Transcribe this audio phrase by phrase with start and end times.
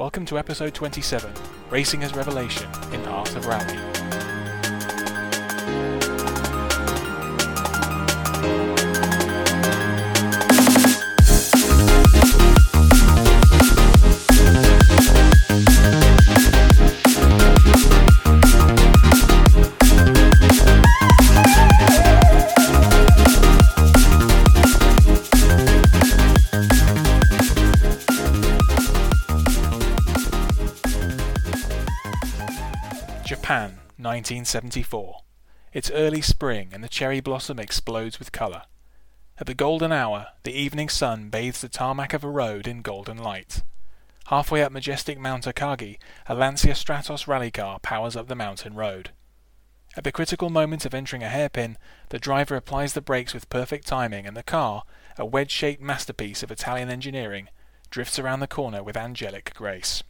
[0.00, 1.30] Welcome to episode 27
[1.68, 4.39] Racing as Revelation in Art of Rally.
[34.20, 35.22] 1974.
[35.72, 38.64] It's early spring and the cherry blossom explodes with colour.
[39.38, 43.16] At the golden hour, the evening sun bathes the tarmac of a road in golden
[43.16, 43.62] light.
[44.26, 45.96] Halfway up majestic Mount Akagi,
[46.26, 49.10] a Lancia Stratos rally car powers up the mountain road.
[49.96, 51.78] At the critical moment of entering a hairpin,
[52.10, 54.84] the driver applies the brakes with perfect timing and the car,
[55.16, 57.48] a wedge-shaped masterpiece of Italian engineering,
[57.88, 60.02] drifts around the corner with angelic grace.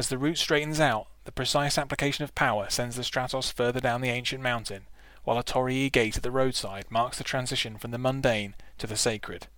[0.00, 4.00] As the route straightens out, the precise application of power sends the Stratos further down
[4.00, 4.86] the ancient mountain,
[5.24, 8.96] while a Torii gate at the roadside marks the transition from the mundane to the
[8.96, 9.48] sacred.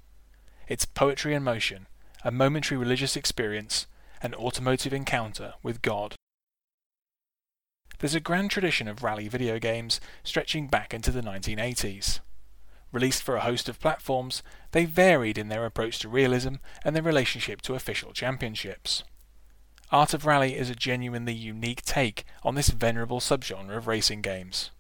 [0.66, 1.86] It's poetry in motion,
[2.24, 3.86] a momentary religious experience,
[4.20, 6.16] an automotive encounter with God.
[8.00, 12.18] There's a grand tradition of rally video games stretching back into the 1980s.
[12.90, 17.02] Released for a host of platforms, they varied in their approach to realism and their
[17.04, 19.04] relationship to official championships.
[19.92, 24.70] Art of Rally is a genuinely unique take on this venerable subgenre of racing games.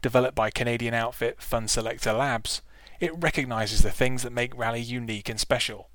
[0.00, 2.62] Developed by Canadian outfit Funselektor Labs,
[3.00, 5.90] it recognizes the things that make Rally unique and special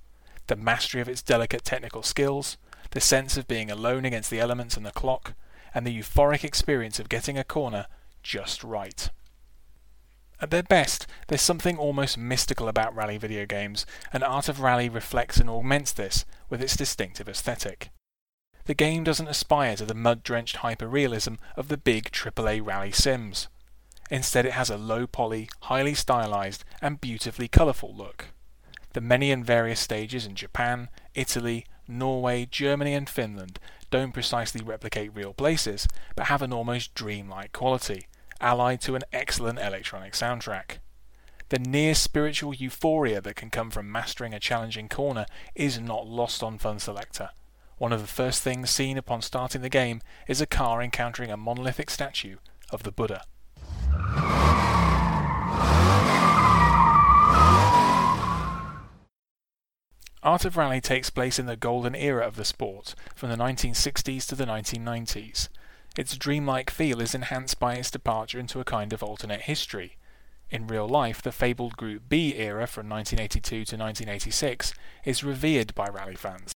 [0.48, 2.58] the mastery of its delicate technical skills,
[2.92, 5.36] the sense of being alone against the elements and the clock,
[5.74, 7.86] and the euphoric experience of getting a corner
[8.24, 9.10] just right.
[10.42, 14.90] At their best, there's something almost mystical about rally video games, and Art of Rally
[14.90, 17.90] reflects and augments this with its distinctive aesthetic.
[18.66, 23.50] The game doesn't aspire to the mud-drenched hyper-realism of the big AAA rally sims.
[24.10, 28.28] Instead it has a low-poly, highly stylized and beautifully colourful look.
[28.94, 33.60] The many and various stages in Japan, Italy, Norway, Germany and Finland
[33.90, 38.08] don't precisely replicate real places, but have an almost dreamlike quality,
[38.40, 40.78] allied to an excellent electronic soundtrack.
[41.50, 46.42] The near spiritual euphoria that can come from mastering a challenging corner is not lost
[46.42, 47.30] on Funselektor.
[47.84, 51.36] One of the first things seen upon starting the game is a car encountering a
[51.36, 52.38] monolithic statue
[52.72, 53.26] of the Buddha.
[60.24, 64.26] Art of Rally takes place in the golden era of the sport, from the 1960s
[64.28, 65.50] to the 1990s.
[65.98, 69.98] Its dreamlike feel is enhanced by its departure into a kind of alternate history.
[70.50, 74.74] In real life, the fabled Group B era from 1982 to 1986
[75.04, 76.53] is revered by rally fans.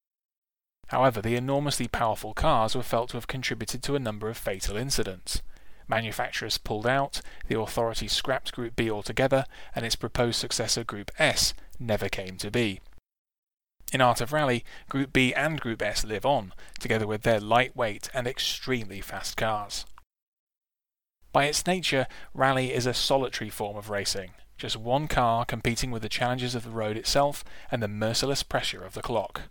[0.88, 4.78] However, the enormously powerful cars were felt to have contributed to a number of fatal
[4.78, 5.41] incidents.
[5.88, 11.53] Manufacturers pulled out, the authorities scrapped Group B altogether, and its proposed successor Group S
[11.79, 12.81] never came to be.
[13.94, 18.09] In Art of Rally, Group B and Group S live on, together with their lightweight
[18.13, 19.85] and extremely fast cars.
[21.31, 26.02] By its nature, Rally is a solitary form of racing, just one car competing with
[26.02, 29.44] the challenges of the road itself and the merciless pressure of the clock.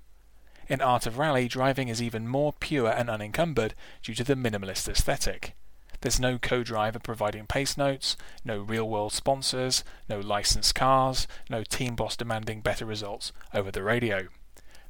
[0.67, 4.89] In Art of Rally, driving is even more pure and unencumbered due to the minimalist
[4.89, 5.55] aesthetic.
[6.01, 12.17] There's no co-driver providing pace notes, no real-world sponsors, no licensed cars, no team boss
[12.17, 14.29] demanding better results over the radio.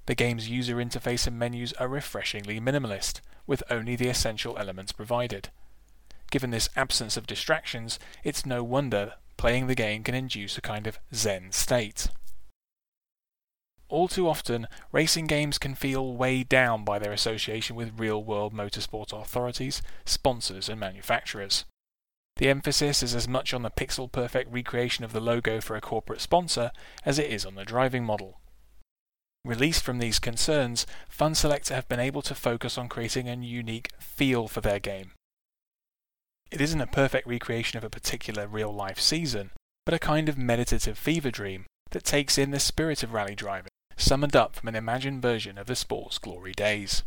[0.06, 5.50] The game's user interface and menus are refreshingly minimalist, with only the essential elements provided.
[6.30, 10.86] Given this absence of distractions, it's no wonder playing the game can induce a kind
[10.86, 12.08] of zen state.
[13.94, 19.12] All too often, racing games can feel weighed down by their association with real-world motorsport
[19.12, 21.64] authorities, sponsors and manufacturers.
[22.38, 26.20] The emphasis is as much on the pixel-perfect recreation of the logo for a corporate
[26.20, 26.72] sponsor
[27.04, 28.40] as it is on the driving model.
[29.44, 34.48] Released from these concerns, Funselektor have been able to focus on creating a unique feel
[34.48, 35.12] for their game.
[36.50, 39.52] It isn't a perfect recreation of a particular real-life season,
[39.86, 43.68] but a kind of meditative fever dream that takes in the spirit of rally driving
[43.96, 47.02] summoned up from an imagined version of the sport's glory days.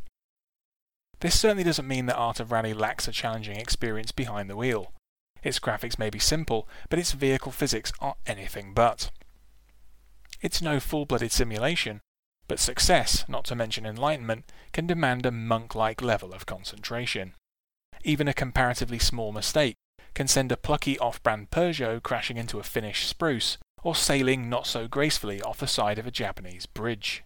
[1.19, 4.94] This certainly doesn't mean that Art of Rally lacks a challenging experience behind the wheel.
[5.44, 9.12] Its graphics may be simple, but its vehicle physics are anything but.
[10.42, 12.01] It's no full-blooded simulation,
[12.48, 17.33] but success, not to mention enlightenment, can demand a monk-like level of concentration.
[18.04, 19.75] Even a comparatively small mistake
[20.13, 24.88] can send a plucky off-brand Peugeot crashing into a Finnish spruce, or sailing not so
[24.88, 27.24] gracefully off the side of a Japanese bridge.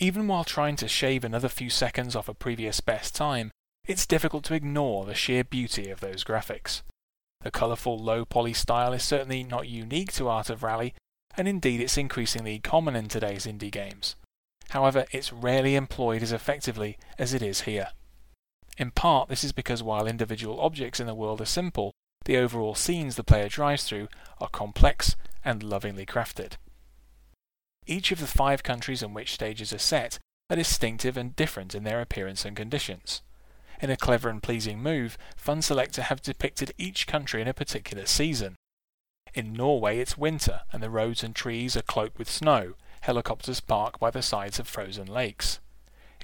[0.00, 3.50] Even while trying to shave another few seconds off a previous best time,
[3.86, 6.82] it's difficult to ignore the sheer beauty of those graphics.
[7.42, 10.94] The colourful low poly style is certainly not unique to Art of Rally,
[11.36, 14.16] and indeed it's increasingly common in today's indie games.
[14.70, 17.88] However, it's rarely employed as effectively as it is here.
[18.76, 21.92] In part, this is because while individual objects in the world are simple,
[22.24, 24.08] the overall scenes the player drives through
[24.40, 26.54] are complex and lovingly crafted.
[27.86, 30.18] Each of the five countries in which stages are set
[30.50, 33.22] are distinctive and different in their appearance and conditions.
[33.80, 38.56] In a clever and pleasing move, Funselektor have depicted each country in a particular season.
[39.34, 43.98] In Norway it's winter, and the roads and trees are cloaked with snow, helicopters park
[43.98, 45.60] by the sides of frozen lakes.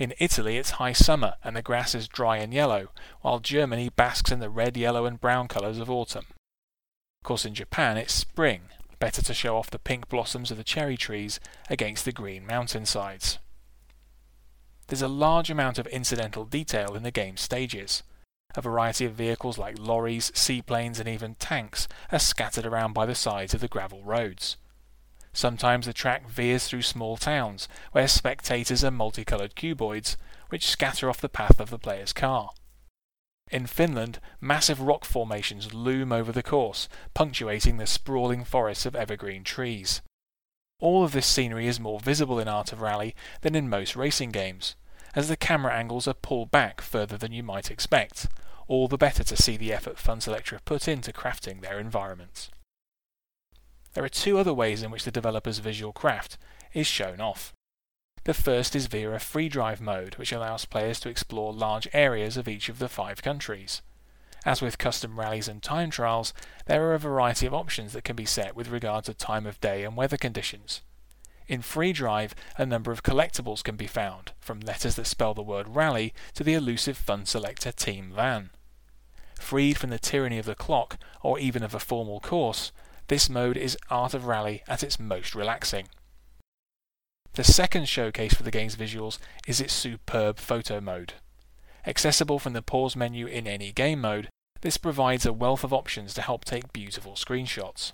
[0.00, 2.88] In Italy it's high summer, and the grass is dry and yellow,
[3.20, 6.24] while Germany basks in the red, yellow and brown colours of autumn.
[7.20, 8.62] Of course in Japan it's spring,
[8.98, 11.38] better to show off the pink blossoms of the cherry trees
[11.68, 13.38] against the green mountainsides.
[14.86, 18.02] There's a large amount of incidental detail in the game's stages.
[18.54, 23.14] A variety of vehicles like lorries, seaplanes, and even tanks are scattered around by the
[23.14, 24.56] sides of the gravel roads.
[25.32, 30.16] Sometimes the track veers through small towns, where spectators are multicoloured cuboids,
[30.48, 32.50] which scatter off the path of the player's car.
[33.50, 39.44] In Finland, massive rock formations loom over the course, punctuating the sprawling forests of evergreen
[39.44, 40.02] trees.
[40.80, 44.30] All of this scenery is more visible in Art of Rally than in most racing
[44.30, 44.76] games,
[45.14, 48.28] as the camera angles are pulled back further than you might expect,
[48.68, 52.50] all the better to see the effort Funselektor have put into crafting their environments.
[53.94, 56.38] There are two other ways in which the developer's visual craft
[56.72, 57.52] is shown off.
[58.24, 62.36] The first is via a free drive mode, which allows players to explore large areas
[62.36, 63.82] of each of the five countries.
[64.44, 66.32] As with custom rallies and time trials,
[66.66, 69.60] there are a variety of options that can be set with regard to time of
[69.60, 70.82] day and weather conditions.
[71.48, 75.42] In Free Drive, a number of collectibles can be found, from letters that spell the
[75.42, 78.50] word rally to the elusive Funselektor Team Van.
[79.34, 82.70] Freed from the tyranny of the clock, or even of a formal course,
[83.10, 85.88] this mode is Art of Rally at its most relaxing.
[87.32, 89.18] The second showcase for the game's visuals
[89.48, 91.14] is its superb photo mode.
[91.84, 94.28] Accessible from the pause menu in any game mode,
[94.60, 97.90] this provides a wealth of options to help take beautiful screenshots.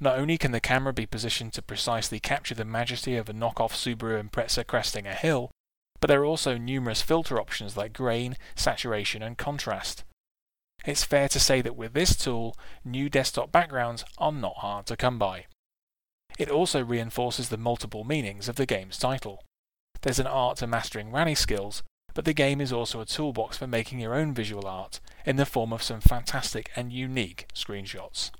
[0.00, 3.74] Not only can the camera be positioned to precisely capture the majesty of a knockoff
[3.74, 5.52] Subaru Impreza cresting a hill,
[6.00, 10.02] but there are also numerous filter options like grain, saturation, and contrast.
[10.84, 14.96] It's fair to say that with this tool, new desktop backgrounds are not hard to
[14.96, 15.46] come by.
[16.38, 19.44] It also reinforces the multiple meanings of the game's title.
[20.00, 21.84] There's an art to mastering rally skills,
[22.14, 25.46] but the game is also a toolbox for making your own visual art in the
[25.46, 28.32] form of some fantastic and unique screenshots.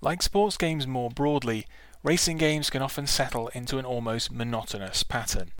[0.00, 1.66] Like sports games more broadly,
[2.02, 5.52] racing games can often settle into an almost monotonous pattern.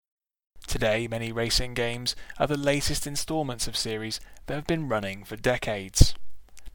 [0.70, 5.34] Today, many racing games are the latest installments of series that have been running for
[5.34, 6.14] decades.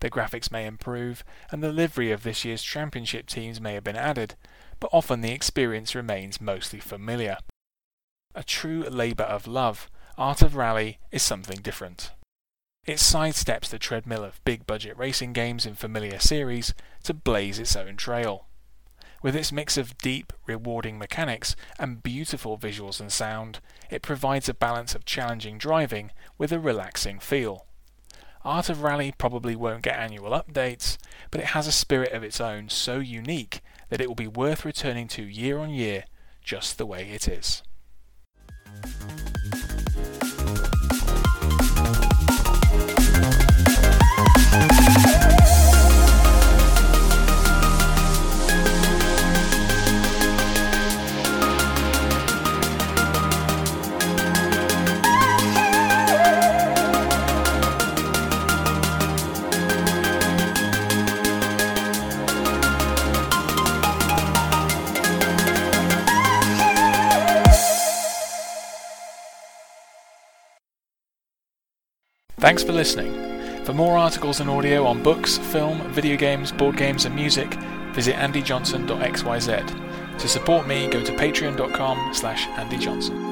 [0.02, 3.96] The graphics may improve, and the livery of this year's championship teams may have been
[3.96, 4.36] added,
[4.82, 7.38] but often the experience remains mostly familiar.
[8.36, 12.12] A true labour of love, Art of Rally is something different.
[12.86, 16.74] It sidesteps the treadmill of big budget racing games in familiar series
[17.04, 18.48] to blaze its own trail.
[19.26, 24.54] With its mix of deep, rewarding mechanics and beautiful visuals and sound, it provides a
[24.54, 27.66] balance of challenging driving with a relaxing feel.
[28.44, 30.98] Art of Rally probably won't get annual updates,
[31.32, 34.64] but it has a spirit of its own so unique that it will be worth
[34.64, 36.04] returning to year on year
[36.44, 37.64] just the way it is.
[72.38, 73.66] Thanks for listening.
[73.66, 77.54] For more articles and audio on books, film, video games, board games, and music,
[77.94, 80.20] visit andyjohnson.xyz.
[80.20, 83.25] To support me, go to patreon.com slash andyjohnson.